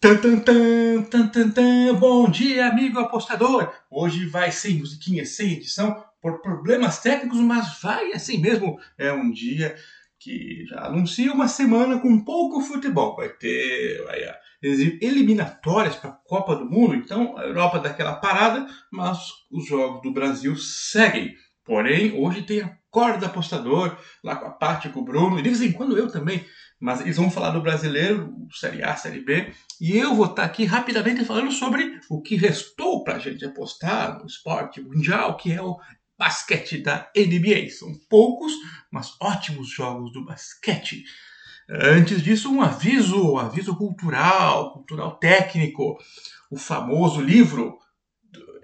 [0.00, 1.94] Tan, tan, tan.
[1.98, 3.72] Bom dia, amigo apostador!
[3.90, 8.78] Hoje vai sem musiquinha, sem edição, por problemas técnicos, mas vai assim mesmo.
[8.96, 9.74] É um dia
[10.16, 13.16] que já anuncia uma semana com pouco futebol.
[13.16, 14.20] Vai ter vai,
[14.62, 19.18] eliminatórias para a Copa do Mundo, então a Europa dá aquela parada, mas
[19.50, 21.34] os jogos do Brasil seguem.
[21.64, 25.48] Porém, hoje tem a corda apostador, lá com a Paty, com o Bruno, e de
[25.48, 26.46] vez em quando eu também
[26.80, 30.64] mas eles vão falar do brasileiro, Série A, Série B, e eu vou estar aqui
[30.64, 35.60] rapidamente falando sobre o que restou para a gente apostar no esporte mundial, que é
[35.60, 35.78] o
[36.18, 37.70] basquete da NBA.
[37.70, 38.52] São poucos,
[38.90, 41.04] mas ótimos jogos do basquete.
[41.70, 45.98] Antes disso, um aviso, um aviso cultural, cultural técnico.
[46.50, 47.78] O famoso livro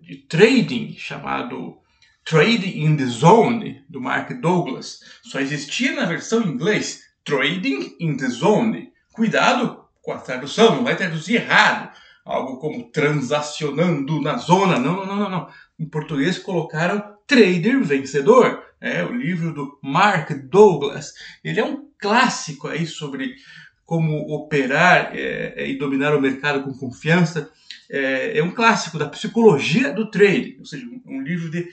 [0.00, 1.78] de trading chamado
[2.24, 8.16] Trading in the Zone, do Mark Douglas, só existia na versão em inglês Trading in
[8.16, 8.92] the Zone.
[9.12, 11.94] Cuidado com a tradução, não vai traduzir errado.
[12.24, 14.80] Algo como transacionando na zona.
[14.80, 15.48] Não, não, não, não.
[15.78, 18.64] Em português colocaram Trader Vencedor.
[18.80, 21.14] É o livro do Mark Douglas.
[21.44, 23.36] Ele é um clássico aí sobre
[23.84, 27.48] como operar é, é e dominar o mercado com confiança.
[27.88, 31.68] É, é, um clássico da psicologia do trading, ou seja, um livro de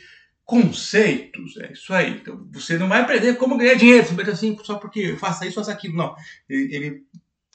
[0.47, 1.57] conceitos.
[1.57, 2.11] É isso aí.
[2.21, 5.97] Então, você não vai aprender como ganhar dinheiro, assim, só porque faça isso, faça aquilo.
[5.97, 6.15] Não.
[6.49, 7.01] Ele, ele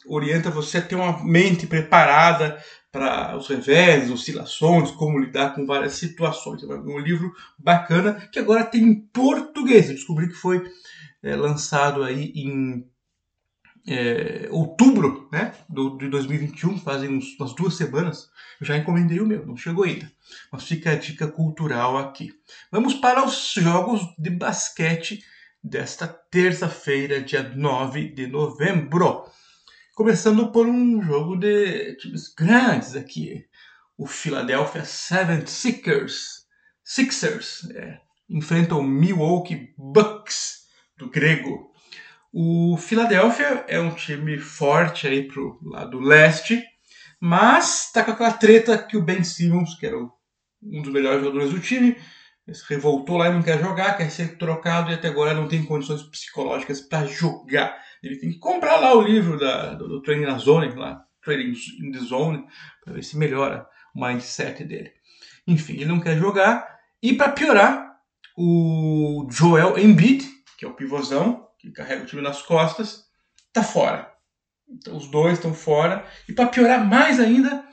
[0.07, 5.95] orienta você a ter uma mente preparada para os revés, oscilações, como lidar com várias
[5.95, 6.63] situações.
[6.63, 9.89] É um livro bacana que agora tem em português.
[9.89, 10.63] Eu descobri que foi
[11.23, 12.87] é, lançado aí em
[13.87, 18.31] é, outubro né, do, de 2021, fazem uns, umas duas semanas.
[18.61, 20.11] Eu já encomendei o meu, não chegou ainda.
[20.51, 22.33] Mas fica a dica cultural aqui.
[22.71, 25.23] Vamos para os jogos de basquete
[25.63, 29.25] desta terça-feira, dia 9 de novembro.
[29.95, 33.45] Começando por um jogo de times grandes aqui.
[33.97, 36.43] O Philadelphia 76ers,
[36.83, 40.63] Sixers é, enfrentam o Milwaukee Bucks,
[40.97, 41.72] do grego
[42.33, 46.65] o Philadelphia é um time forte aí pro lado leste,
[47.21, 51.51] mas tá com aquela treta que o Ben Simmons, que era um dos melhores jogadores
[51.51, 51.97] do time,
[52.51, 55.65] se revoltou lá e não quer jogar, quer ser trocado e até agora não tem
[55.65, 57.79] condições psicológicas para jogar.
[58.03, 61.55] Ele tem que comprar lá o livro da, do, do Training na Zone, lá, Training
[61.81, 62.45] in the Zone,
[62.83, 64.91] para ver se melhora o mindset dele.
[65.47, 66.67] Enfim, ele não quer jogar.
[67.03, 67.93] E para piorar,
[68.37, 70.27] o Joel Embiid,
[70.59, 73.05] que é o pivôzão, que carrega o time nas costas,
[73.47, 74.13] está fora.
[74.69, 76.05] Então os dois estão fora.
[76.29, 77.65] E para piorar mais ainda,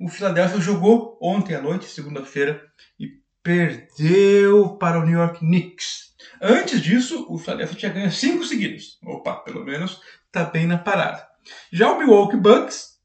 [0.00, 2.64] o Philadelphia jogou ontem à noite, segunda-feira,
[2.98, 3.08] e
[3.42, 6.14] perdeu para o New York Knicks.
[6.40, 8.98] Antes disso, o Philadelphia tinha ganho cinco seguidos.
[9.04, 11.28] Opa, pelo menos está bem na parada.
[11.70, 12.98] Já o Milwaukee Bucks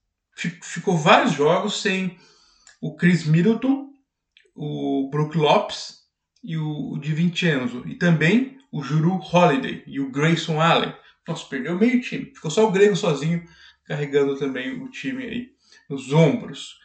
[0.63, 2.17] ficou vários jogos sem
[2.81, 3.89] o Chris Middleton,
[4.55, 5.98] o Brook Lopes
[6.43, 7.83] e o DiVincenzo.
[7.87, 10.93] E também o Juru Holiday e o Grayson Allen.
[11.27, 12.31] Nossa, perdeu meio time.
[12.33, 13.43] Ficou só o Grego sozinho
[13.85, 15.49] carregando também o time aí
[15.89, 16.79] nos ombros.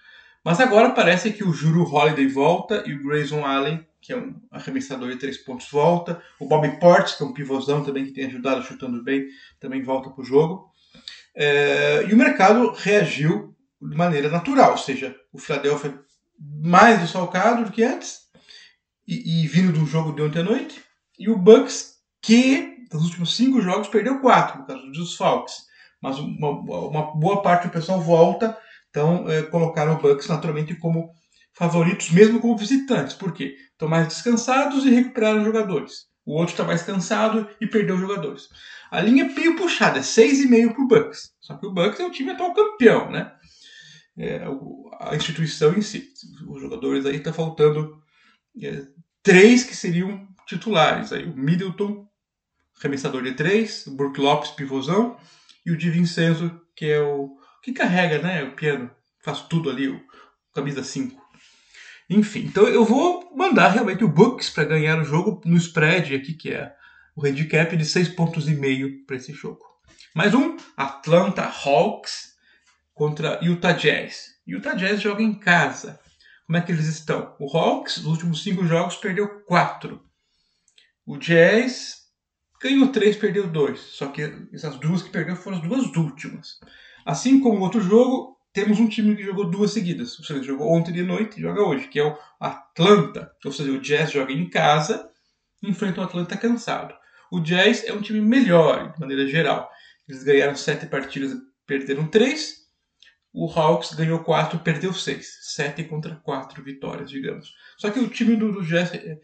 [0.44, 4.34] Mas agora parece que o Juru Holiday volta e o Grayson Allen, que é um
[4.50, 6.22] arremessador de três pontos, volta.
[6.38, 9.26] O Bobby Portis, que é um pivôzão também que tem ajudado chutando bem,
[9.58, 10.70] também volta para o jogo.
[11.34, 15.98] É, e o mercado reagiu de maneira natural, ou seja, o Philadelphia
[16.38, 18.24] mais desfalcado do que antes
[19.06, 20.82] e, e vindo um jogo de ontem à noite
[21.18, 25.54] e o Bucks, que nos últimos cinco jogos perdeu quatro por causa dos desfalques.
[26.00, 28.56] Mas uma, uma, boa parte do pessoal volta,
[28.90, 31.10] então é, colocaram o Bucks naturalmente como
[31.52, 33.14] favoritos, mesmo como visitantes.
[33.14, 33.56] Por quê?
[33.72, 36.06] Estão mais descansados e recuperaram jogadores.
[36.26, 38.48] O outro está mais cansado e perdeu jogadores.
[38.90, 41.32] A linha é meio puxada, é 6,5 para o Bucks.
[41.40, 43.32] Só que o Bucks é o time atual campeão, né?
[44.16, 44.42] É,
[45.00, 46.08] a instituição em si.
[46.46, 48.03] Os jogadores aí está faltando é,
[49.22, 51.12] três que seriam titulares.
[51.12, 52.06] Aí, o Middleton,
[52.78, 55.16] arremessador de três, o Brook Lopes, pivôzão,
[55.64, 58.90] e o Di Vincenzo, que é o que carrega né, o piano,
[59.22, 60.00] faz tudo ali, o
[60.54, 61.22] camisa 5.
[62.10, 66.34] Enfim, então eu vou mandar realmente o Bucks para ganhar o jogo no spread aqui,
[66.34, 66.74] que é
[67.16, 68.44] o handicap de 6 pontos
[69.06, 69.64] para esse jogo.
[70.14, 72.34] Mais um, Atlanta Hawks
[72.92, 74.34] contra Utah Jazz.
[74.46, 75.98] Utah Jazz joga em casa.
[76.46, 77.34] Como é que eles estão?
[77.38, 80.04] O Hawks, nos últimos cinco jogos, perdeu quatro.
[81.06, 82.04] O Jazz
[82.60, 83.80] ganhou três, perdeu dois.
[83.80, 86.58] Só que essas duas que perdeu foram as duas últimas.
[87.04, 90.18] Assim como o outro jogo, temos um time que jogou duas seguidas.
[90.18, 93.32] Ou seja, jogou ontem de noite e joga hoje, que é o Atlanta.
[93.44, 95.10] Ou seja, o Jazz joga em casa
[95.62, 96.94] e enfrenta o Atlanta cansado.
[97.32, 99.68] O Jazz é um time melhor, de maneira geral.
[100.06, 101.34] Eles ganharam sete partidas,
[101.66, 102.63] perderam três.
[103.34, 105.38] O Hawks ganhou 4, perdeu 6.
[105.42, 107.52] 7 contra 4 vitórias, digamos.
[107.76, 109.18] Só que o time do, do é,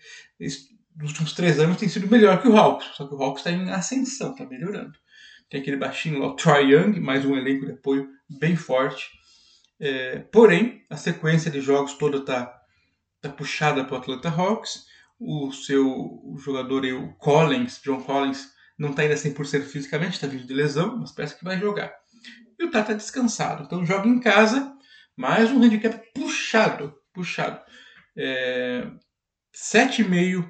[0.96, 2.88] nos últimos três anos tem sido melhor que o Hawks.
[2.96, 4.98] Só que o Hawks está em ascensão, está melhorando.
[5.48, 9.08] Tem aquele baixinho lá, o Troy Young, mais um elenco de apoio bem forte.
[9.78, 12.52] É, porém, a sequência de jogos toda está
[13.20, 14.86] tá puxada para o Atlanta Hawks.
[15.20, 20.46] O seu o jogador o Collins, John Collins, não está ainda 100% fisicamente, está vindo
[20.46, 21.94] de lesão, mas parece que vai jogar.
[22.60, 23.62] E o Tata descansado.
[23.62, 24.70] Então joga em casa,
[25.16, 27.58] mais um handicap puxado, puxado.
[28.14, 28.86] É,
[29.56, 30.46] 7,5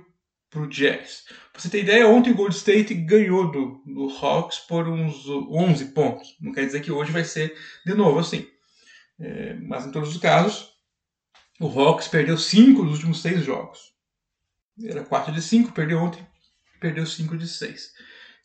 [0.50, 1.22] para o Jazz.
[1.52, 5.92] Pra você ter ideia, ontem o Gold State ganhou do, do Hawks por uns 11
[5.92, 6.36] pontos.
[6.40, 8.44] Não quer dizer que hoje vai ser de novo assim.
[9.20, 10.68] É, mas em todos os casos,
[11.60, 13.94] o Hawks perdeu 5 dos últimos 6 jogos.
[14.82, 16.26] Era 4 de 5, perdeu ontem,
[16.80, 17.92] perdeu 5 de 6.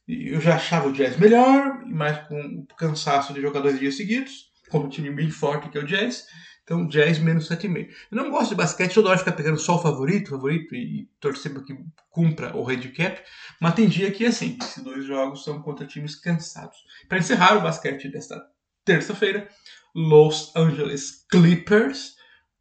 [0.08, 4.52] Eu já achava o Jazz melhor, mas com o cansaço de jogar dois dias seguidos,
[4.70, 6.26] contra um time bem forte que é o Jazz.
[6.64, 7.90] Então, Jazz menos 7,5.
[8.12, 11.54] Eu não gosto de basquete toda hora ficar pegando só o favorito, favorito e torcer
[11.54, 11.78] para que
[12.10, 13.22] cumpra o handicap,
[13.62, 16.78] mas tem dia que é assim, esses dois jogos são contra times cansados.
[17.08, 18.44] Para encerrar o basquete desta
[18.84, 19.48] terça-feira,
[19.94, 22.16] Los Angeles Clippers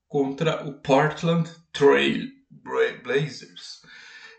[0.07, 2.29] contra o Portland Trail
[3.03, 3.81] Blazers.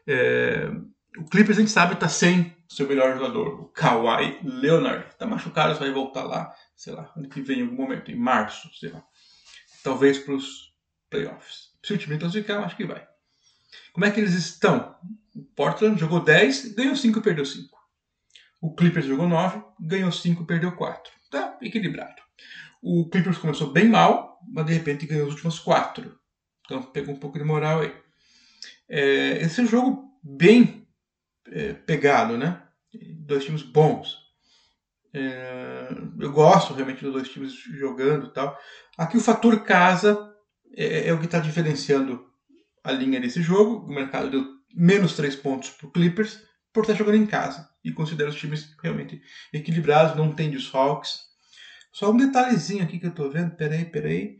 [0.07, 0.69] É,
[1.18, 5.08] o Clippers a gente sabe está sem seu melhor jogador, o Kawhi Leonard.
[5.10, 8.70] Está machucado, vai voltar lá, sei lá, ano que vem, em algum momento, em março,
[8.80, 9.04] sei lá
[9.86, 10.74] talvez para os
[11.12, 11.70] playoffs.
[11.86, 13.08] Se o time classificar, acho que vai.
[13.94, 14.96] Como é que eles estão?
[15.36, 17.70] O Portland jogou 10, ganhou 5 e perdeu 5.
[18.60, 21.14] O Clippers jogou 9, ganhou 5 e perdeu 4.
[21.30, 22.20] Tá equilibrado.
[22.82, 26.20] O Clippers começou bem mal, mas de repente ganhou os últimos 4.
[26.66, 27.96] Então pegou um pouco de moral aí.
[28.90, 30.85] É, esse é um jogo bem
[31.51, 32.62] é, pegado, né?
[33.19, 34.18] Dois times bons.
[35.13, 35.88] É,
[36.19, 38.57] eu gosto realmente dos dois times jogando tal.
[38.97, 40.33] Aqui o fator casa
[40.75, 42.25] é, é o que está diferenciando
[42.83, 43.86] a linha desse jogo.
[43.86, 44.45] O mercado deu
[44.75, 46.42] menos 3 pontos para o Clippers
[46.74, 47.69] por estar jogando em casa.
[47.83, 49.21] E considero os times realmente
[49.53, 51.19] equilibrados, não tem desfalques.
[51.94, 54.38] Só um detalhezinho aqui que eu estou vendo, peraí, peraí.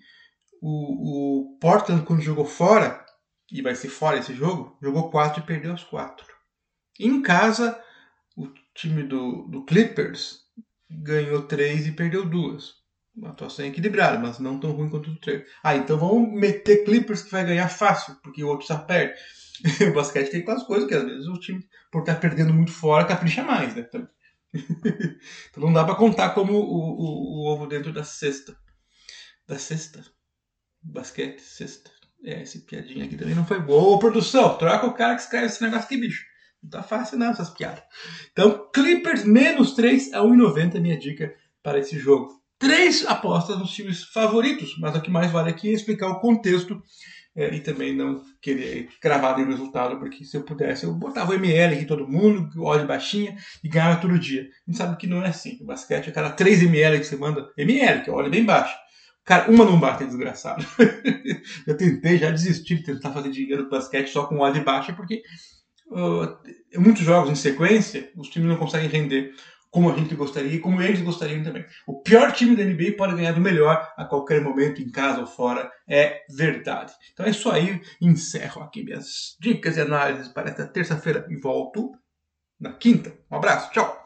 [0.62, 3.06] O, o Portland, quando jogou fora,
[3.50, 6.35] e vai ser fora esse jogo, jogou 4 e perdeu os 4.
[7.00, 7.80] Em casa,
[8.36, 10.46] o time do, do Clippers
[10.90, 12.74] ganhou três e perdeu duas.
[13.16, 15.46] Uma atuação equilibrada, mas não tão ruim quanto o treino.
[15.64, 19.14] Ah, então vamos meter Clippers que vai ganhar fácil, porque o outro só perde.
[19.90, 23.06] o basquete tem aquelas coisas que às vezes o time, por estar perdendo muito fora,
[23.06, 23.86] capricha mais, né?
[23.88, 24.08] Então,
[25.50, 28.56] então não dá para contar como o, o, o, ovo dentro da cesta.
[29.48, 30.04] Da cesta.
[30.82, 31.90] Basquete, cesta.
[32.24, 33.96] É, essa piadinha aqui também não foi boa.
[33.96, 36.26] Ô, produção, troca o cara que escreve esse negócio aqui, bicho.
[36.66, 37.84] Não tá fácil não essas piadas.
[38.32, 42.42] Então, Clippers menos 3 a 1,90 é minha dica para esse jogo.
[42.58, 46.82] Três apostas nos times favoritos, mas o que mais vale aqui é explicar o contexto
[47.36, 51.36] é, e também não querer cravar nenhum resultado, porque se eu pudesse, eu botava o
[51.36, 54.42] ML aqui todo mundo, óleo baixinha e ganhava todo dia.
[54.42, 55.60] A gente sabe que não é assim.
[55.62, 58.76] O basquete, a cada 3 ml que você manda, ML, que é bem baixo.
[59.24, 60.66] Cara, uma não bate, desgraçado.
[61.68, 65.24] eu tentei, já desisti de tentar fazer dinheiro no basquete só com óleo baixo, porque
[65.88, 69.34] uh, muitos jogos em sequência, os times não conseguem render
[69.76, 71.66] como a gente gostaria e como eles gostariam também.
[71.86, 75.28] O pior time da NBA pode ganhar do melhor a qualquer momento, em casa ou
[75.28, 76.94] fora, é verdade.
[77.12, 81.92] Então é isso aí, encerro aqui minhas dicas e análises para esta terça-feira e volto
[82.58, 83.14] na quinta.
[83.30, 84.05] Um abraço, tchau!